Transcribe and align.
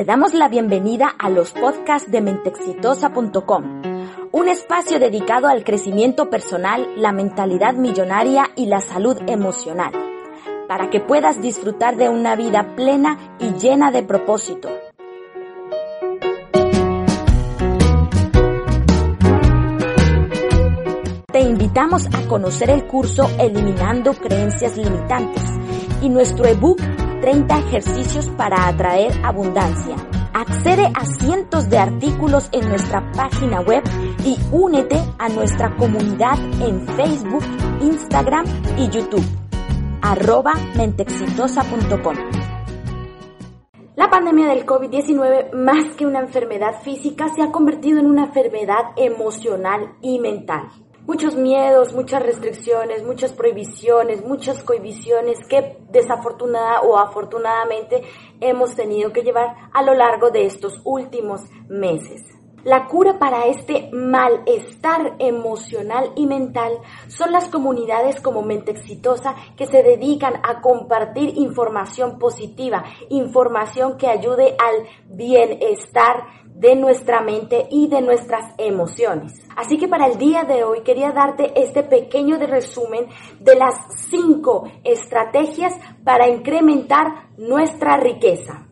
Te 0.00 0.06
damos 0.06 0.32
la 0.32 0.48
bienvenida 0.48 1.14
a 1.18 1.28
los 1.28 1.52
podcasts 1.52 2.10
de 2.10 2.22
mentexitosa.com, 2.22 3.82
un 4.32 4.48
espacio 4.48 4.98
dedicado 4.98 5.46
al 5.46 5.62
crecimiento 5.62 6.30
personal, 6.30 6.88
la 6.96 7.12
mentalidad 7.12 7.74
millonaria 7.74 8.48
y 8.56 8.64
la 8.64 8.80
salud 8.80 9.18
emocional, 9.26 9.92
para 10.66 10.88
que 10.88 11.00
puedas 11.00 11.42
disfrutar 11.42 11.98
de 11.98 12.08
una 12.08 12.34
vida 12.34 12.74
plena 12.76 13.18
y 13.38 13.50
llena 13.58 13.90
de 13.90 14.02
propósito. 14.02 14.70
Te 21.30 21.40
invitamos 21.40 22.06
a 22.06 22.26
conocer 22.26 22.70
el 22.70 22.86
curso 22.86 23.28
Eliminando 23.38 24.14
Creencias 24.14 24.78
Limitantes 24.78 25.44
y 26.00 26.08
nuestro 26.08 26.46
ebook 26.46 26.80
30 27.20 27.58
ejercicios 27.58 28.28
para 28.30 28.68
atraer 28.68 29.12
abundancia. 29.24 29.96
Accede 30.32 30.90
a 30.94 31.04
cientos 31.04 31.68
de 31.68 31.78
artículos 31.78 32.48
en 32.52 32.68
nuestra 32.68 33.10
página 33.12 33.60
web 33.60 33.82
y 34.24 34.38
únete 34.50 35.00
a 35.18 35.28
nuestra 35.28 35.76
comunidad 35.76 36.38
en 36.62 36.86
Facebook, 36.86 37.44
Instagram 37.80 38.46
y 38.78 38.88
YouTube. 38.88 39.24
Arroba 40.02 40.54
mentexitosa.com. 40.76 42.16
La 43.96 44.08
pandemia 44.08 44.48
del 44.48 44.64
COVID-19, 44.64 45.52
más 45.52 45.94
que 45.96 46.06
una 46.06 46.20
enfermedad 46.20 46.80
física, 46.82 47.28
se 47.34 47.42
ha 47.42 47.52
convertido 47.52 47.98
en 47.98 48.06
una 48.06 48.24
enfermedad 48.24 48.92
emocional 48.96 49.94
y 50.00 50.18
mental 50.20 50.68
muchos 51.10 51.34
miedos, 51.34 51.92
muchas 51.92 52.22
restricciones, 52.22 53.02
muchas 53.02 53.32
prohibiciones, 53.32 54.24
muchas 54.24 54.62
cohibiciones 54.62 55.44
que 55.48 55.76
desafortunada 55.90 56.82
o 56.82 56.96
afortunadamente 56.96 58.04
hemos 58.40 58.76
tenido 58.76 59.12
que 59.12 59.22
llevar 59.22 59.56
a 59.72 59.82
lo 59.82 59.94
largo 59.94 60.30
de 60.30 60.46
estos 60.46 60.80
últimos 60.84 61.40
meses. 61.68 62.39
La 62.64 62.86
cura 62.86 63.18
para 63.18 63.46
este 63.46 63.88
malestar 63.90 65.14
emocional 65.18 66.12
y 66.14 66.26
mental 66.26 66.72
son 67.08 67.32
las 67.32 67.48
comunidades 67.48 68.20
como 68.20 68.42
Mente 68.42 68.72
Exitosa 68.72 69.34
que 69.56 69.66
se 69.66 69.82
dedican 69.82 70.34
a 70.42 70.60
compartir 70.60 71.32
información 71.36 72.18
positiva, 72.18 72.84
información 73.08 73.96
que 73.96 74.08
ayude 74.08 74.56
al 74.58 74.86
bienestar 75.08 76.26
de 76.54 76.76
nuestra 76.76 77.22
mente 77.22 77.66
y 77.70 77.88
de 77.88 78.02
nuestras 78.02 78.52
emociones. 78.58 79.32
Así 79.56 79.78
que 79.78 79.88
para 79.88 80.06
el 80.06 80.18
día 80.18 80.44
de 80.44 80.62
hoy 80.62 80.82
quería 80.82 81.12
darte 81.12 81.58
este 81.58 81.82
pequeño 81.82 82.38
de 82.38 82.46
resumen 82.46 83.06
de 83.40 83.54
las 83.54 83.74
cinco 84.10 84.64
estrategias 84.84 85.72
para 86.04 86.28
incrementar 86.28 87.30
nuestra 87.38 87.96
riqueza. 87.96 88.66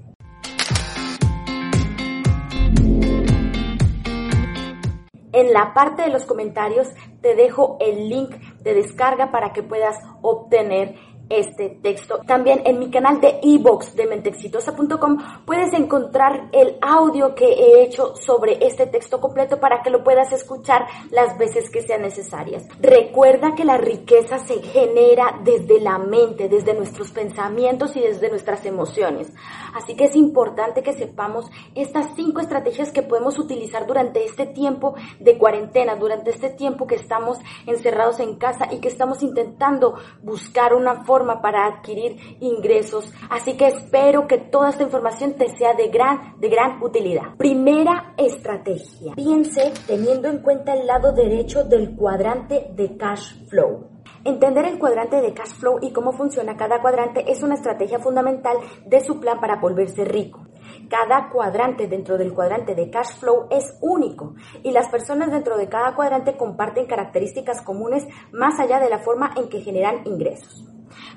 En 5.38 5.52
la 5.52 5.72
parte 5.72 6.02
de 6.02 6.10
los 6.10 6.24
comentarios 6.24 6.88
te 7.20 7.36
dejo 7.36 7.76
el 7.78 8.08
link 8.08 8.30
de 8.64 8.74
descarga 8.74 9.30
para 9.30 9.52
que 9.52 9.62
puedas 9.62 9.94
obtener 10.20 10.96
este 11.28 11.78
texto. 11.82 12.20
También 12.26 12.62
en 12.64 12.78
mi 12.78 12.90
canal 12.90 13.20
de 13.20 13.40
ebox 13.42 13.94
de 13.94 14.06
mentexitosa.com 14.06 15.18
puedes 15.44 15.72
encontrar 15.72 16.48
el 16.52 16.78
audio 16.80 17.34
que 17.34 17.46
he 17.46 17.82
hecho 17.82 18.14
sobre 18.16 18.66
este 18.66 18.86
texto 18.86 19.20
completo 19.20 19.60
para 19.60 19.82
que 19.82 19.90
lo 19.90 20.02
puedas 20.02 20.32
escuchar 20.32 20.86
las 21.10 21.36
veces 21.38 21.70
que 21.70 21.82
sean 21.82 22.02
necesarias. 22.02 22.64
Recuerda 22.80 23.54
que 23.54 23.64
la 23.64 23.76
riqueza 23.76 24.38
se 24.38 24.62
genera 24.62 25.40
desde 25.44 25.80
la 25.80 25.98
mente, 25.98 26.48
desde 26.48 26.74
nuestros 26.74 27.10
pensamientos 27.10 27.96
y 27.96 28.00
desde 28.00 28.30
nuestras 28.30 28.64
emociones. 28.64 29.32
Así 29.74 29.94
que 29.94 30.04
es 30.04 30.16
importante 30.16 30.82
que 30.82 30.92
sepamos 30.92 31.50
estas 31.74 32.14
cinco 32.16 32.40
estrategias 32.40 32.92
que 32.92 33.02
podemos 33.02 33.38
utilizar 33.38 33.86
durante 33.86 34.24
este 34.24 34.46
tiempo 34.46 34.94
de 35.20 35.38
cuarentena, 35.38 35.96
durante 35.96 36.30
este 36.30 36.50
tiempo 36.50 36.86
que 36.86 36.94
estamos 36.94 37.38
encerrados 37.66 38.20
en 38.20 38.36
casa 38.36 38.68
y 38.70 38.78
que 38.78 38.88
estamos 38.88 39.22
intentando 39.22 39.94
buscar 40.22 40.74
una 40.74 41.04
forma 41.04 41.17
para 41.42 41.66
adquirir 41.66 42.16
ingresos. 42.40 43.12
Así 43.30 43.56
que 43.56 43.68
espero 43.68 44.26
que 44.26 44.38
toda 44.38 44.70
esta 44.70 44.84
información 44.84 45.34
te 45.34 45.48
sea 45.56 45.74
de 45.74 45.88
gran, 45.88 46.38
de 46.40 46.48
gran 46.48 46.82
utilidad. 46.82 47.36
Primera 47.36 48.14
estrategia. 48.16 49.14
Piense 49.14 49.72
teniendo 49.86 50.28
en 50.28 50.38
cuenta 50.38 50.74
el 50.74 50.86
lado 50.86 51.12
derecho 51.12 51.64
del 51.64 51.96
cuadrante 51.96 52.70
de 52.74 52.96
cash 52.96 53.46
flow. 53.48 53.98
Entender 54.24 54.64
el 54.66 54.78
cuadrante 54.78 55.20
de 55.20 55.32
cash 55.32 55.54
flow 55.54 55.78
y 55.80 55.92
cómo 55.92 56.12
funciona 56.12 56.56
cada 56.56 56.80
cuadrante 56.80 57.30
es 57.30 57.42
una 57.42 57.54
estrategia 57.54 57.98
fundamental 57.98 58.56
de 58.86 59.00
su 59.00 59.20
plan 59.20 59.40
para 59.40 59.56
volverse 59.56 60.04
rico. 60.04 60.40
Cada 60.88 61.28
cuadrante 61.30 61.86
dentro 61.86 62.18
del 62.18 62.34
cuadrante 62.34 62.74
de 62.74 62.90
cash 62.90 63.16
flow 63.18 63.46
es 63.50 63.78
único 63.80 64.34
y 64.62 64.72
las 64.72 64.88
personas 64.88 65.30
dentro 65.30 65.56
de 65.56 65.68
cada 65.68 65.94
cuadrante 65.94 66.36
comparten 66.36 66.86
características 66.86 67.62
comunes 67.62 68.06
más 68.32 68.58
allá 68.58 68.80
de 68.80 68.90
la 68.90 68.98
forma 68.98 69.32
en 69.36 69.48
que 69.48 69.60
generan 69.60 70.06
ingresos. 70.06 70.66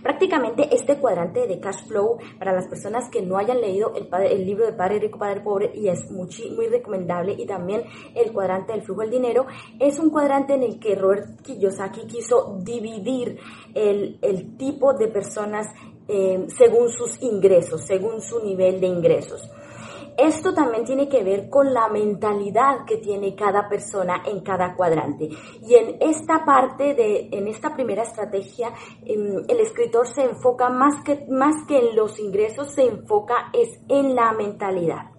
Prácticamente 0.01 0.67
este 0.71 0.97
cuadrante 0.97 1.47
de 1.47 1.59
cash 1.59 1.87
flow, 1.87 2.17
para 2.39 2.53
las 2.53 2.67
personas 2.67 3.09
que 3.09 3.21
no 3.21 3.37
hayan 3.37 3.61
leído 3.61 3.93
el, 3.95 4.07
el 4.25 4.45
libro 4.45 4.65
de 4.65 4.73
Padre 4.73 4.99
Rico, 4.99 5.19
Padre 5.19 5.41
Pobre, 5.41 5.71
y 5.73 5.87
es 5.87 6.09
muy, 6.11 6.29
muy 6.55 6.67
recomendable, 6.67 7.35
y 7.37 7.45
también 7.45 7.83
el 8.15 8.31
cuadrante 8.31 8.73
del 8.73 8.83
flujo 8.83 9.01
del 9.01 9.11
dinero, 9.11 9.45
es 9.79 9.99
un 9.99 10.09
cuadrante 10.09 10.53
en 10.53 10.63
el 10.63 10.79
que 10.79 10.95
Robert 10.95 11.41
Kiyosaki 11.41 12.07
quiso 12.07 12.57
dividir 12.61 13.39
el, 13.73 14.17
el 14.21 14.57
tipo 14.57 14.93
de 14.93 15.07
personas 15.07 15.67
eh, 16.07 16.45
según 16.47 16.89
sus 16.89 17.21
ingresos, 17.21 17.85
según 17.85 18.21
su 18.21 18.43
nivel 18.43 18.81
de 18.81 18.87
ingresos. 18.87 19.49
Esto 20.21 20.53
también 20.53 20.85
tiene 20.85 21.09
que 21.09 21.23
ver 21.23 21.49
con 21.49 21.73
la 21.73 21.89
mentalidad 21.89 22.85
que 22.85 22.97
tiene 22.97 23.35
cada 23.35 23.67
persona 23.67 24.21
en 24.23 24.41
cada 24.41 24.75
cuadrante. 24.75 25.29
Y 25.63 25.73
en 25.73 25.97
esta 25.99 26.45
parte 26.45 26.93
de, 26.93 27.29
en 27.31 27.47
esta 27.47 27.73
primera 27.73 28.03
estrategia, 28.03 28.71
em, 29.03 29.43
el 29.47 29.59
escritor 29.59 30.05
se 30.05 30.25
enfoca 30.25 30.69
más 30.69 31.03
que, 31.03 31.25
más 31.27 31.65
que 31.67 31.79
en 31.79 31.95
los 31.95 32.19
ingresos, 32.19 32.71
se 32.71 32.83
enfoca 32.83 33.49
es 33.51 33.79
en 33.89 34.13
la 34.13 34.31
mentalidad. 34.33 35.10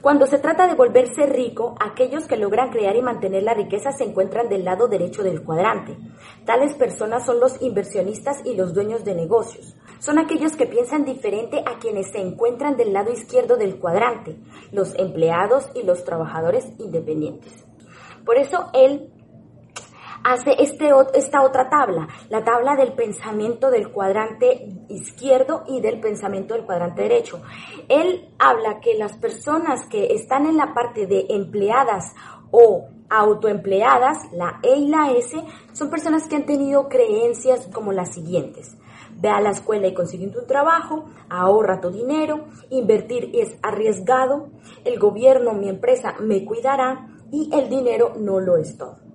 Cuando 0.00 0.26
se 0.26 0.38
trata 0.38 0.66
de 0.66 0.74
volverse 0.74 1.26
rico, 1.26 1.74
aquellos 1.80 2.26
que 2.26 2.36
logran 2.36 2.70
crear 2.70 2.96
y 2.96 3.02
mantener 3.02 3.42
la 3.42 3.54
riqueza 3.54 3.92
se 3.92 4.04
encuentran 4.04 4.48
del 4.48 4.64
lado 4.64 4.88
derecho 4.88 5.22
del 5.22 5.42
cuadrante. 5.42 5.96
Tales 6.44 6.74
personas 6.74 7.26
son 7.26 7.40
los 7.40 7.60
inversionistas 7.60 8.38
y 8.44 8.54
los 8.54 8.72
dueños 8.74 9.04
de 9.04 9.14
negocios. 9.14 9.76
Son 9.98 10.18
aquellos 10.18 10.56
que 10.56 10.66
piensan 10.66 11.04
diferente 11.04 11.62
a 11.66 11.78
quienes 11.78 12.10
se 12.10 12.20
encuentran 12.20 12.76
del 12.76 12.92
lado 12.92 13.12
izquierdo 13.12 13.56
del 13.56 13.78
cuadrante, 13.78 14.36
los 14.72 14.94
empleados 14.98 15.68
y 15.74 15.82
los 15.82 16.04
trabajadores 16.04 16.66
independientes. 16.78 17.64
Por 18.24 18.38
eso 18.38 18.70
él 18.72 19.10
hace 20.24 20.54
este, 20.58 20.90
esta 21.14 21.42
otra 21.42 21.68
tabla, 21.68 22.08
la 22.28 22.44
tabla 22.44 22.76
del 22.76 22.92
pensamiento 22.92 23.70
del 23.70 23.90
cuadrante 23.90 24.68
izquierdo 24.88 25.64
y 25.66 25.80
del 25.80 26.00
pensamiento 26.00 26.54
del 26.54 26.64
cuadrante 26.64 27.02
derecho. 27.02 27.42
Él 27.88 28.28
habla 28.38 28.80
que 28.80 28.94
las 28.98 29.16
personas 29.16 29.86
que 29.86 30.14
están 30.14 30.46
en 30.46 30.56
la 30.56 30.74
parte 30.74 31.06
de 31.06 31.26
empleadas 31.30 32.14
o 32.50 32.88
autoempleadas, 33.08 34.32
la 34.32 34.60
E 34.62 34.76
y 34.76 34.88
la 34.88 35.10
S, 35.12 35.36
son 35.72 35.90
personas 35.90 36.28
que 36.28 36.36
han 36.36 36.46
tenido 36.46 36.88
creencias 36.88 37.68
como 37.72 37.92
las 37.92 38.14
siguientes. 38.14 38.76
Ve 39.16 39.28
a 39.28 39.40
la 39.40 39.50
escuela 39.50 39.88
y 39.88 39.94
consigue 39.94 40.26
un 40.26 40.46
trabajo, 40.46 41.06
ahorra 41.28 41.80
tu 41.80 41.90
dinero, 41.90 42.46
invertir 42.70 43.30
es 43.34 43.56
arriesgado, 43.62 44.50
el 44.84 44.98
gobierno, 44.98 45.52
mi 45.52 45.68
empresa 45.68 46.14
me 46.20 46.44
cuidará 46.44 47.08
y 47.32 47.50
el 47.52 47.68
dinero 47.68 48.12
no 48.16 48.38
lo 48.38 48.56
es 48.56 48.78
todo. 48.78 49.09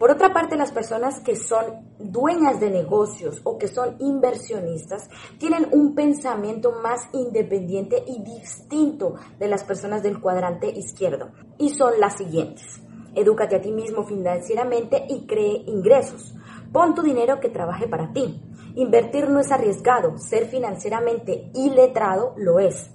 Por 0.00 0.10
otra 0.10 0.32
parte, 0.32 0.56
las 0.56 0.72
personas 0.72 1.20
que 1.20 1.36
son 1.36 1.94
dueñas 1.98 2.58
de 2.58 2.70
negocios 2.70 3.42
o 3.44 3.58
que 3.58 3.68
son 3.68 3.96
inversionistas 3.98 5.10
tienen 5.36 5.68
un 5.72 5.94
pensamiento 5.94 6.72
más 6.82 7.02
independiente 7.12 8.02
y 8.06 8.22
distinto 8.22 9.16
de 9.38 9.46
las 9.46 9.62
personas 9.62 10.02
del 10.02 10.18
cuadrante 10.18 10.70
izquierdo. 10.70 11.32
Y 11.58 11.68
son 11.74 12.00
las 12.00 12.16
siguientes. 12.16 12.80
Edúcate 13.14 13.56
a 13.56 13.60
ti 13.60 13.72
mismo 13.72 14.06
financieramente 14.06 15.04
y 15.06 15.26
cree 15.26 15.64
ingresos. 15.66 16.34
Pon 16.72 16.94
tu 16.94 17.02
dinero 17.02 17.38
que 17.38 17.50
trabaje 17.50 17.86
para 17.86 18.10
ti. 18.14 18.40
Invertir 18.76 19.28
no 19.28 19.38
es 19.38 19.52
arriesgado, 19.52 20.16
ser 20.16 20.46
financieramente 20.46 21.50
iletrado 21.52 22.32
lo 22.38 22.58
es. 22.58 22.90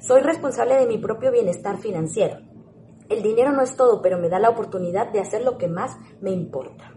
Soy 0.00 0.22
responsable 0.22 0.76
de 0.76 0.86
mi 0.86 0.96
propio 0.96 1.30
bienestar 1.30 1.76
financiero. 1.76 2.47
El 3.08 3.22
dinero 3.22 3.52
no 3.52 3.62
es 3.62 3.76
todo, 3.76 4.02
pero 4.02 4.18
me 4.18 4.28
da 4.28 4.38
la 4.38 4.50
oportunidad 4.50 5.10
de 5.12 5.20
hacer 5.20 5.42
lo 5.42 5.56
que 5.56 5.68
más 5.68 5.96
me 6.20 6.30
importa. 6.30 6.92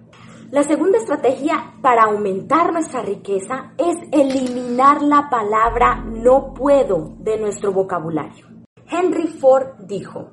La 0.52 0.63
segunda 0.63 0.98
estrategia 0.98 1.75
para 1.81 2.04
aumentar 2.04 2.74
nuestra 2.74 3.02
riqueza 3.02 3.74
es 3.78 3.96
eliminar 4.12 5.02
la 5.02 5.30
palabra 5.30 6.04
no 6.06 6.54
puedo 6.54 7.13
de 7.19 7.40
nuestro 7.40 7.72
vocabulario. 7.72 8.48
Henry 8.90 9.28
Ford 9.28 9.86
dijo, 9.86 10.30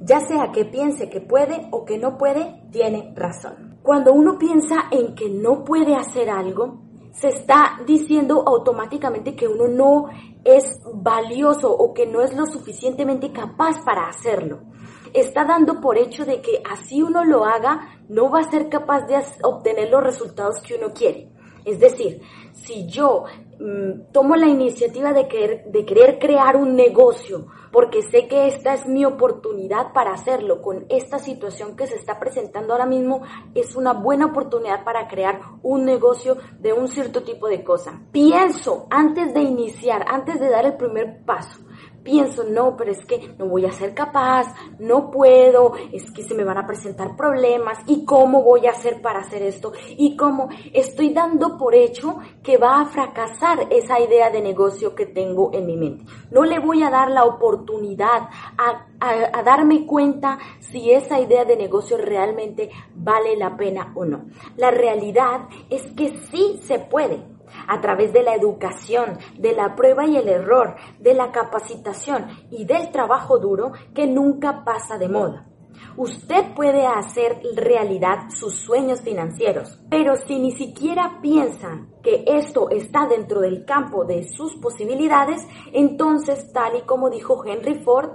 ya 0.00 0.18
sea 0.18 0.50
que 0.50 0.64
piense 0.64 1.08
que 1.08 1.20
puede 1.20 1.68
o 1.70 1.84
que 1.84 1.96
no 1.96 2.18
puede, 2.18 2.64
tiene 2.72 3.14
razón. 3.14 3.78
Cuando 3.84 4.12
uno 4.12 4.36
piensa 4.36 4.88
en 4.90 5.14
que 5.14 5.30
no 5.30 5.62
puede 5.62 5.94
hacer 5.94 6.28
algo, 6.28 6.81
se 7.12 7.28
está 7.28 7.78
diciendo 7.86 8.42
automáticamente 8.46 9.36
que 9.36 9.46
uno 9.46 9.68
no 9.68 10.08
es 10.44 10.80
valioso 10.94 11.70
o 11.70 11.92
que 11.92 12.06
no 12.06 12.22
es 12.22 12.34
lo 12.34 12.46
suficientemente 12.46 13.32
capaz 13.32 13.82
para 13.84 14.08
hacerlo. 14.08 14.60
Está 15.12 15.44
dando 15.44 15.80
por 15.80 15.98
hecho 15.98 16.24
de 16.24 16.40
que 16.40 16.62
así 16.68 17.02
uno 17.02 17.24
lo 17.24 17.44
haga, 17.44 18.00
no 18.08 18.30
va 18.30 18.40
a 18.40 18.50
ser 18.50 18.68
capaz 18.68 19.02
de 19.02 19.22
obtener 19.42 19.90
los 19.90 20.02
resultados 20.02 20.60
que 20.62 20.74
uno 20.74 20.92
quiere. 20.94 21.30
Es 21.64 21.78
decir, 21.78 22.22
si 22.52 22.86
yo 22.86 23.24
mm, 23.62 24.12
tomo 24.12 24.36
la 24.36 24.46
iniciativa 24.46 25.12
de 25.12 25.28
querer, 25.28 25.64
de 25.66 25.84
querer 25.84 26.18
crear 26.18 26.56
un 26.56 26.74
negocio, 26.76 27.46
porque 27.70 28.02
sé 28.02 28.28
que 28.28 28.48
esta 28.48 28.74
es 28.74 28.86
mi 28.86 29.04
oportunidad 29.04 29.92
para 29.92 30.12
hacerlo 30.12 30.60
con 30.60 30.84
esta 30.90 31.18
situación 31.18 31.76
que 31.76 31.86
se 31.86 31.96
está 31.96 32.18
presentando 32.18 32.72
ahora 32.72 32.86
mismo, 32.86 33.22
es 33.54 33.74
una 33.76 33.92
buena 33.92 34.26
oportunidad 34.26 34.84
para 34.84 35.08
crear 35.08 35.40
un 35.62 35.84
negocio 35.84 36.36
de 36.60 36.72
un 36.72 36.88
cierto 36.88 37.22
tipo 37.22 37.48
de 37.48 37.64
cosa. 37.64 38.02
Pienso 38.12 38.86
antes 38.90 39.32
de 39.32 39.42
iniciar, 39.42 40.04
antes 40.08 40.38
de 40.40 40.50
dar 40.50 40.66
el 40.66 40.76
primer 40.76 41.24
paso, 41.24 41.60
pienso, 42.02 42.44
no, 42.44 42.76
pero 42.76 42.92
es 42.92 43.04
que 43.04 43.34
no 43.38 43.46
voy 43.46 43.66
a 43.66 43.72
ser 43.72 43.94
capaz, 43.94 44.54
no 44.78 45.10
puedo, 45.10 45.74
es 45.92 46.10
que 46.10 46.22
se 46.22 46.34
me 46.34 46.44
van 46.44 46.58
a 46.58 46.66
presentar 46.66 47.16
problemas 47.16 47.78
y 47.86 48.04
cómo 48.04 48.42
voy 48.42 48.66
a 48.66 48.70
hacer 48.70 49.00
para 49.00 49.20
hacer 49.20 49.42
esto 49.42 49.72
y 49.96 50.16
cómo 50.16 50.48
estoy 50.72 51.12
dando 51.12 51.56
por 51.56 51.74
hecho 51.74 52.18
que 52.42 52.56
va 52.56 52.80
a 52.80 52.86
fracasar 52.86 53.68
esa 53.70 54.00
idea 54.00 54.30
de 54.30 54.40
negocio 54.40 54.94
que 54.94 55.06
tengo 55.06 55.50
en 55.52 55.66
mi 55.66 55.76
mente. 55.76 56.04
No 56.30 56.44
le 56.44 56.58
voy 56.58 56.82
a 56.82 56.90
dar 56.90 57.10
la 57.10 57.24
oportunidad 57.24 58.28
a, 58.58 58.86
a 59.00 59.42
darme 59.42 59.86
cuenta 59.86 60.38
si 60.60 60.90
esa 60.90 61.20
idea 61.20 61.44
de 61.44 61.56
negocio 61.56 61.96
realmente 61.96 62.70
vale 62.94 63.36
la 63.36 63.56
pena 63.56 63.92
o 63.94 64.04
no. 64.04 64.26
La 64.56 64.70
realidad 64.70 65.48
es 65.70 65.82
que 65.92 66.16
sí 66.30 66.60
se 66.64 66.78
puede 66.78 67.31
a 67.68 67.80
través 67.80 68.12
de 68.12 68.22
la 68.22 68.34
educación, 68.34 69.18
de 69.38 69.54
la 69.54 69.74
prueba 69.74 70.06
y 70.06 70.16
el 70.16 70.28
error, 70.28 70.76
de 70.98 71.14
la 71.14 71.32
capacitación 71.32 72.26
y 72.50 72.64
del 72.64 72.90
trabajo 72.90 73.38
duro 73.38 73.72
que 73.94 74.06
nunca 74.06 74.64
pasa 74.64 74.98
de 74.98 75.08
moda. 75.08 75.46
Usted 75.96 76.54
puede 76.54 76.86
hacer 76.86 77.42
realidad 77.54 78.30
sus 78.30 78.54
sueños 78.54 79.02
financieros, 79.02 79.78
pero 79.90 80.16
si 80.16 80.38
ni 80.38 80.52
siquiera 80.52 81.18
piensa 81.20 81.86
que 82.02 82.24
esto 82.26 82.70
está 82.70 83.06
dentro 83.06 83.40
del 83.40 83.64
campo 83.64 84.04
de 84.04 84.24
sus 84.24 84.56
posibilidades, 84.56 85.46
entonces, 85.72 86.50
tal 86.52 86.76
y 86.76 86.82
como 86.82 87.10
dijo 87.10 87.44
Henry 87.44 87.82
Ford, 87.82 88.12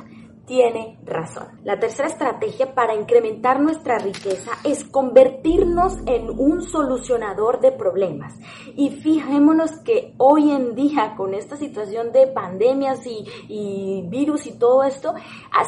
tiene 0.48 0.98
razón. 1.04 1.60
La 1.63 1.78
tercera 1.78 2.07
estrategia 2.07 2.74
para 2.74 2.95
incrementar 2.95 3.60
nuestra 3.60 4.00
riqueza 4.00 4.51
es 4.63 4.86
convertirnos 4.86 5.98
en 6.06 6.30
un 6.30 6.62
solucionador 6.62 7.60
de 7.60 7.74
problemas. 7.74 8.34
Y 8.77 8.91
fijémonos 8.91 9.71
que 9.79 10.13
hoy 10.18 10.51
en 10.51 10.75
día 10.75 11.15
con 11.18 11.33
esta 11.33 11.57
situación 11.57 12.12
de 12.12 12.27
pandemias 12.27 13.00
y, 13.07 14.03
virus 14.07 14.45
y 14.45 14.51
todo 14.51 14.83
esto, 14.83 15.15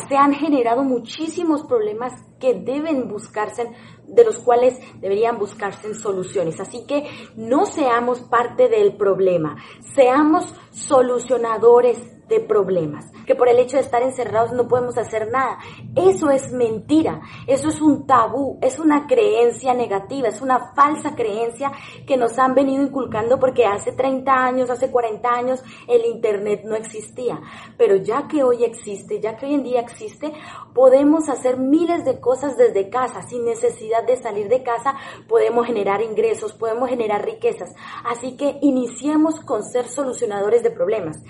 se 0.07 0.15
han 0.15 0.35
generado 0.35 0.83
muchísimos 0.83 1.63
problemas 1.63 2.13
que 2.39 2.53
deben 2.53 3.07
buscarse, 3.07 3.71
de 4.05 4.23
los 4.23 4.37
cuales 4.37 4.79
deberían 5.01 5.39
buscarse 5.39 5.95
soluciones. 5.95 6.59
Así 6.59 6.85
que 6.85 7.09
no 7.35 7.65
seamos 7.65 8.21
parte 8.21 8.69
del 8.69 8.95
problema, 8.95 9.57
seamos 9.95 10.53
solucionadores 10.79 11.97
de 12.29 12.39
problemas, 12.39 13.11
que 13.25 13.35
por 13.35 13.49
el 13.49 13.59
hecho 13.59 13.75
de 13.75 13.83
estar 13.83 14.01
encerrados 14.03 14.53
no 14.53 14.67
podemos 14.67 14.97
hacer 14.97 15.29
nada. 15.31 15.57
Eso 15.95 16.29
es 16.29 16.53
mentira, 16.53 17.21
eso 17.47 17.69
es 17.69 17.81
un 17.81 18.05
tabú, 18.05 18.59
es 18.61 18.79
una 18.79 19.07
creencia 19.07 19.73
negativa, 19.73 20.29
es 20.29 20.39
una 20.39 20.73
falsa 20.75 21.15
creencia 21.15 21.71
que 22.07 22.15
nos 22.15 22.37
han 22.37 22.53
venido 22.53 22.83
inculcando 22.83 23.39
porque 23.39 23.65
hace 23.65 23.91
30 23.91 24.31
años, 24.31 24.69
hace 24.69 24.91
40 24.91 25.27
años 25.27 25.63
el 25.87 26.05
Internet 26.05 26.61
no 26.63 26.75
existía. 26.75 27.41
Pero 27.77 27.95
ya 27.97 28.27
que 28.27 28.43
hoy 28.43 28.63
existe, 28.63 29.19
ya 29.19 29.35
que 29.35 29.47
hoy 29.47 29.55
en 29.55 29.63
día 29.63 29.81
existe, 29.81 30.31
podemos 30.73 31.29
hacer 31.29 31.57
miles 31.57 32.05
de 32.05 32.19
cosas 32.19 32.55
desde 32.57 32.89
casa, 32.89 33.23
sin 33.23 33.43
necesidad 33.43 34.05
de 34.05 34.17
salir 34.17 34.47
de 34.47 34.61
casa, 34.61 34.95
podemos 35.27 35.65
generar 35.65 36.01
ingresos, 36.03 36.53
podemos 36.53 36.89
generar 36.89 37.25
riquezas. 37.25 37.73
Así 38.05 38.37
que 38.37 38.59
iniciemos 38.61 39.39
con 39.39 39.63
ser 39.63 39.87
solucionadores 39.87 40.61
de 40.61 40.68
problemas. 40.71 41.21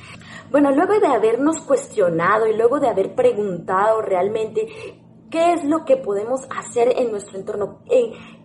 Bueno, 0.51 0.71
luego 0.71 0.99
de 0.99 1.07
habernos 1.07 1.61
cuestionado 1.61 2.47
y 2.47 2.55
luego 2.55 2.79
de 2.79 2.89
haber 2.89 3.13
preguntado 3.15 4.01
realmente 4.01 4.67
qué 5.29 5.53
es 5.53 5.63
lo 5.63 5.85
que 5.85 5.97
podemos 5.97 6.41
hacer 6.49 6.93
en 6.97 7.11
nuestro 7.11 7.37
entorno, 7.37 7.83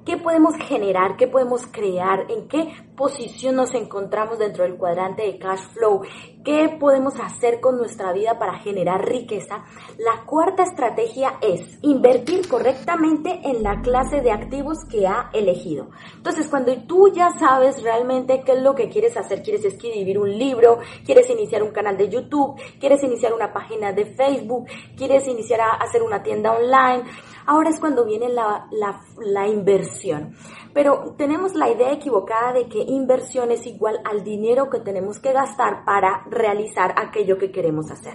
qué 0.04 0.16
podemos 0.16 0.54
generar, 0.56 1.16
qué 1.16 1.26
podemos 1.26 1.66
crear, 1.66 2.30
en 2.30 2.48
qué 2.48 2.72
posición 2.96 3.56
nos 3.56 3.74
encontramos 3.74 4.38
dentro 4.38 4.64
del 4.64 4.76
cuadrante 4.76 5.22
de 5.22 5.38
cash 5.38 5.62
flow, 5.72 6.02
qué 6.44 6.76
podemos 6.78 7.18
hacer 7.18 7.60
con 7.60 7.76
nuestra 7.76 8.12
vida 8.12 8.38
para 8.38 8.58
generar 8.58 9.04
riqueza. 9.04 9.64
La 9.98 10.24
cuarta 10.24 10.62
estrategia 10.62 11.38
es 11.40 11.78
invertir 11.82 12.46
correctamente 12.48 13.40
en 13.44 13.62
la 13.62 13.80
clase 13.80 14.20
de 14.20 14.30
activos 14.30 14.78
que 14.90 15.06
ha 15.06 15.30
elegido. 15.32 15.90
Entonces, 16.16 16.48
cuando 16.48 16.74
tú 16.86 17.08
ya 17.12 17.30
sabes 17.38 17.82
realmente 17.82 18.42
qué 18.44 18.52
es 18.52 18.62
lo 18.62 18.74
que 18.74 18.88
quieres 18.88 19.16
hacer, 19.16 19.42
quieres 19.42 19.64
escribir 19.64 20.18
un 20.18 20.38
libro, 20.38 20.78
quieres 21.04 21.28
iniciar 21.30 21.62
un 21.62 21.72
canal 21.72 21.96
de 21.96 22.08
YouTube, 22.08 22.60
quieres 22.78 23.02
iniciar 23.02 23.32
una 23.32 23.52
página 23.52 23.92
de 23.92 24.04
Facebook, 24.06 24.66
quieres 24.96 25.26
iniciar 25.26 25.60
a 25.62 25.70
hacer 25.74 26.02
una 26.02 26.22
tienda 26.22 26.52
online, 26.52 27.04
ahora 27.46 27.70
es 27.70 27.80
cuando 27.80 28.04
viene 28.04 28.28
la, 28.28 28.68
la, 28.70 29.48
inversión. 29.48 30.34
Pero 30.72 31.14
tenemos 31.16 31.54
la 31.54 31.70
idea 31.70 31.92
equivocada 31.92 32.52
de 32.52 32.68
que 32.68 32.82
inversión 32.82 33.50
es 33.50 33.66
igual 33.66 34.00
al 34.04 34.24
dinero 34.24 34.70
que 34.70 34.80
tenemos 34.80 35.18
que 35.18 35.32
gastar 35.32 35.84
para 35.84 36.24
realizar 36.30 36.94
aquello 36.96 37.38
que 37.38 37.50
queremos 37.52 37.90
hacer. 37.90 38.14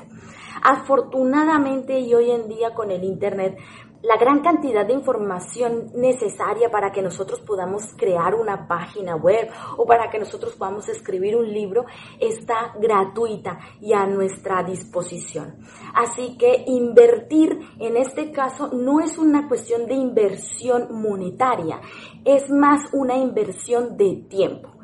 Afortunadamente 0.62 2.00
y 2.00 2.14
hoy 2.14 2.31
en 2.31 2.50
día 2.50 2.74
con 2.74 2.92
el 2.92 3.04
Internet 3.04 3.58
la 4.01 4.18
gran 4.18 4.42
cantidad 4.42 4.86
de 4.86 4.94
información 4.94 5.92
necesaria 5.96 6.69
para 6.69 6.92
que 6.92 7.01
nosotros 7.01 7.42
podamos 7.42 7.84
crear 7.98 8.34
una 8.34 8.68
página 8.68 9.16
web 9.16 9.50
o 9.78 9.86
para 9.86 10.10
que 10.10 10.19
nosotros 10.19 10.56
podamos 10.56 10.88
escribir 10.88 11.36
un 11.36 11.51
libro 11.51 11.86
está 12.19 12.74
gratuita 12.80 13.60
y 13.81 13.94
a 13.94 14.06
nuestra 14.06 14.63
disposición. 14.63 15.57
Así 15.94 16.38
que 16.38 16.63
invertir 16.68 17.60
en 17.80 17.98
este 17.98 18.31
caso 18.31 18.69
no 18.74 19.00
es 19.01 19.18
una 19.18 19.48
cuestión 19.48 19.86
de 19.86 19.96
inversión 19.96 20.88
monetaria, 20.92 21.81
es 22.24 22.50
más 22.50 22.90
una 22.94 23.18
inversión 23.18 23.98
de 23.98 24.25
tiempo. 24.30 24.79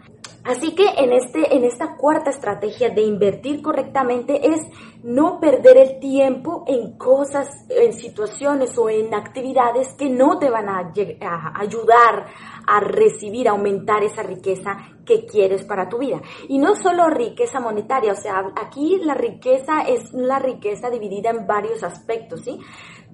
Así 0.45 0.75
que 0.75 0.85
en, 0.97 1.11
este, 1.11 1.55
en 1.55 1.63
esta 1.63 1.95
cuarta 1.95 2.29
estrategia 2.29 2.89
de 2.91 3.01
invertir 3.01 3.63
correctamente 3.63 4.47
es 4.47 4.61
no 5.03 5.39
perder 5.39 5.77
el 5.77 5.99
tiempo 5.99 6.63
en 6.67 6.97
cosas, 6.97 7.49
en 7.67 7.93
situaciones 7.93 8.77
o 8.77 8.87
en 8.87 9.11
actividades 9.13 9.93
que 9.95 10.07
no 10.07 10.37
te 10.37 10.51
van 10.51 10.69
a, 10.69 10.91
a 11.21 11.59
ayudar 11.59 12.27
a 12.67 12.79
recibir, 12.79 13.47
a 13.47 13.51
aumentar 13.51 14.03
esa 14.03 14.21
riqueza 14.21 14.77
que 15.03 15.25
quieres 15.25 15.63
para 15.63 15.89
tu 15.89 15.97
vida. 15.97 16.21
Y 16.47 16.59
no 16.59 16.75
solo 16.75 17.09
riqueza 17.09 17.59
monetaria, 17.59 18.11
o 18.11 18.15
sea, 18.15 18.51
aquí 18.55 18.99
la 19.03 19.15
riqueza 19.15 19.81
es 19.87 20.13
la 20.13 20.39
riqueza 20.39 20.89
dividida 20.89 21.31
en 21.31 21.47
varios 21.47 21.83
aspectos, 21.83 22.41
¿sí? 22.41 22.59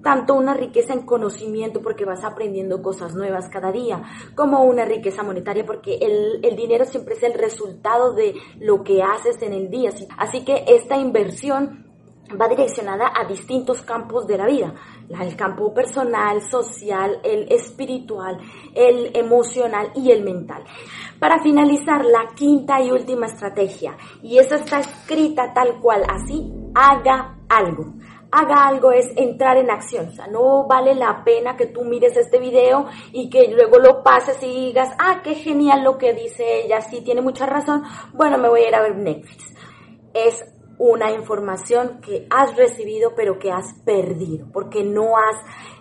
Tanto 0.02 0.34
una 0.34 0.54
riqueza 0.54 0.92
en 0.92 1.06
conocimiento 1.06 1.80
porque 1.80 2.04
vas 2.04 2.24
aprendiendo 2.24 2.82
cosas 2.82 3.14
nuevas 3.14 3.48
cada 3.48 3.72
día, 3.72 4.02
como 4.34 4.64
una 4.64 4.84
riqueza 4.84 5.22
monetaria 5.22 5.64
porque 5.64 5.96
el, 5.96 6.44
el, 6.44 6.56
dinero 6.56 6.84
siempre 6.84 7.14
es 7.14 7.22
el 7.22 7.34
resultado 7.34 8.12
de 8.12 8.34
lo 8.58 8.82
que 8.82 9.02
haces 9.02 9.40
en 9.42 9.52
el 9.52 9.70
día. 9.70 9.90
Así 10.18 10.44
que 10.44 10.64
esta 10.66 10.96
inversión 10.96 11.86
va 12.40 12.48
direccionada 12.48 13.12
a 13.14 13.26
distintos 13.26 13.82
campos 13.82 14.26
de 14.26 14.38
la 14.38 14.46
vida, 14.46 14.74
el 15.20 15.36
campo 15.36 15.72
personal, 15.74 16.40
social, 16.42 17.20
el 17.22 17.50
espiritual, 17.52 18.38
el 18.74 19.14
emocional 19.14 19.92
y 19.94 20.10
el 20.10 20.22
mental. 20.22 20.64
Para 21.18 21.42
finalizar, 21.42 22.04
la 22.04 22.28
quinta 22.34 22.80
y 22.80 22.90
última 22.90 23.26
estrategia, 23.26 23.96
y 24.22 24.38
esa 24.38 24.56
está 24.56 24.80
escrita 24.80 25.52
tal 25.52 25.80
cual, 25.80 26.02
así, 26.08 26.52
haga 26.74 27.36
algo 27.48 27.92
haga 28.32 28.66
algo 28.66 28.90
es 28.90 29.06
entrar 29.16 29.58
en 29.58 29.70
acción. 29.70 30.08
O 30.08 30.12
sea, 30.12 30.26
no 30.26 30.66
vale 30.66 30.94
la 30.94 31.22
pena 31.22 31.56
que 31.56 31.66
tú 31.66 31.84
mires 31.84 32.16
este 32.16 32.38
video 32.38 32.86
y 33.12 33.28
que 33.28 33.48
luego 33.48 33.78
lo 33.78 34.02
pases 34.02 34.42
y 34.42 34.66
digas, 34.66 34.90
ah, 34.98 35.20
qué 35.22 35.34
genial 35.34 35.84
lo 35.84 35.98
que 35.98 36.14
dice 36.14 36.64
ella, 36.64 36.80
sí, 36.80 37.02
tiene 37.02 37.20
mucha 37.20 37.46
razón, 37.46 37.84
bueno, 38.14 38.38
me 38.38 38.48
voy 38.48 38.62
a 38.62 38.68
ir 38.68 38.74
a 38.74 38.82
ver 38.82 38.96
Netflix. 38.96 39.54
Es 40.14 40.44
una 40.78 41.12
información 41.12 42.00
que 42.00 42.26
has 42.30 42.56
recibido 42.56 43.14
pero 43.14 43.38
que 43.38 43.52
has 43.52 43.74
perdido, 43.84 44.48
porque 44.52 44.82
no 44.82 45.16
has 45.16 45.36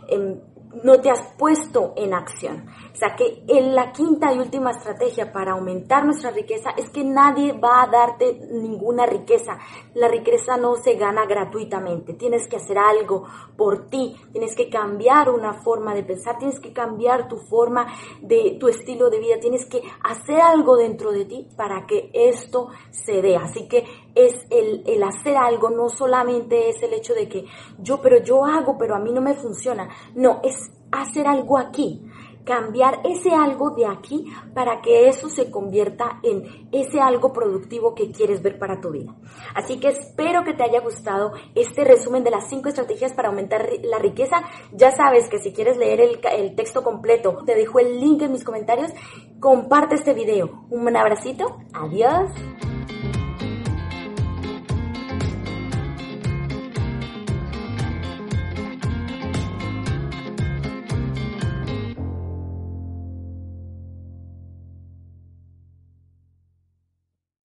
em, 0.10 0.42
no 0.84 1.00
te 1.02 1.10
has 1.10 1.22
puesto 1.38 1.94
en 1.96 2.14
acción. 2.14 2.68
O 2.94 2.96
sea 2.96 3.16
que 3.16 3.44
en 3.48 3.76
la 3.76 3.92
quinta 3.92 4.34
y 4.34 4.40
última 4.40 4.72
estrategia 4.72 5.32
para 5.32 5.54
aumentar 5.54 6.06
nuestra 6.06 6.32
riqueza 6.32 6.72
es 6.78 6.90
que 6.90 7.04
nadie 7.04 7.54
va 7.54 7.84
a 7.84 7.88
darte 7.88 8.40
ninguna 8.52 9.06
riqueza. 9.06 9.58
La 9.94 10.08
riqueza 10.08 10.58
no 10.58 10.76
se 10.76 10.96
gana 10.96 11.26
gratuitamente. 11.26 12.14
Tienes 12.14 12.48
que 12.48 12.58
hacer 12.58 12.78
algo 12.78 13.24
por 13.58 13.88
ti. 13.88 14.16
Tienes 14.32 14.56
que 14.56 14.70
cambiar 14.70 15.30
una 15.30 15.54
forma 15.54 15.94
de 15.94 16.04
pensar. 16.04 16.38
Tienes 16.38 16.60
que 16.60 16.74
cambiar 16.74 17.28
tu 17.28 17.38
forma 17.38 17.88
de 18.22 18.58
tu 18.60 18.68
estilo 18.68 19.10
de 19.10 19.20
vida. 19.20 19.36
Tienes 19.40 19.66
que 19.66 19.82
hacer 20.04 20.40
algo 20.40 20.78
dentro 20.78 21.12
de 21.12 21.26
ti 21.26 21.48
para 21.56 21.86
que 21.86 22.10
esto 22.14 22.70
se 22.92 23.22
dé. 23.22 23.36
Así 23.36 23.68
que 23.68 23.86
es 24.16 24.34
el, 24.50 24.84
el 24.86 25.04
hacer 25.04 25.38
algo, 25.38 25.70
no 25.70 25.90
solamente 25.90 26.70
es 26.70 26.82
el 26.84 26.94
hecho 26.94 27.14
de 27.14 27.28
que 27.28 27.46
yo, 27.80 28.02
pero 28.02 28.22
yo 28.24 28.46
hago, 28.46 28.78
pero 28.78 28.96
a 28.96 29.00
mí 29.00 29.12
no 29.12 29.22
me 29.22 29.36
funciona. 29.36 29.90
No, 30.16 30.40
es 30.44 30.72
hacer 30.92 31.28
algo 31.28 31.58
aquí, 31.58 32.02
cambiar 32.44 33.02
ese 33.06 33.32
algo 33.32 33.72
de 33.72 33.86
aquí 33.86 34.26
para 34.54 34.82
que 34.82 35.08
eso 35.08 35.30
se 35.30 35.50
convierta 35.50 36.20
en 36.24 36.68
ese 36.72 37.00
algo 37.00 37.32
productivo 37.32 37.94
que 37.96 38.12
quieres 38.12 38.42
ver 38.42 38.60
para 38.60 38.82
tu 38.82 38.92
vida. 38.92 39.16
Así 39.56 39.80
que 39.80 39.90
espero 39.90 40.44
que 40.44 40.54
te 40.54 40.64
haya 40.64 40.82
gustado 40.82 41.34
este 41.56 41.84
resumen 41.84 42.24
de 42.24 42.32
las 42.32 42.50
cinco 42.50 42.70
estrategias 42.70 43.14
para 43.14 43.30
aumentar 43.30 43.70
la 43.84 44.00
riqueza. 44.00 44.42
Ya 44.74 44.92
sabes 44.92 45.30
que 45.30 45.40
si 45.40 45.54
quieres 45.54 45.78
leer 45.78 46.02
el, 46.02 46.20
el 46.38 46.56
texto 46.56 46.84
completo, 46.84 47.38
te 47.46 47.56
dejo 47.56 47.80
el 47.80 48.00
link 48.00 48.22
en 48.24 48.32
mis 48.32 48.44
comentarios. 48.44 48.92
Comparte 49.40 49.96
este 49.96 50.14
video. 50.14 50.66
Un 50.70 50.96
abracito. 50.96 51.58
Adiós. 51.74 52.32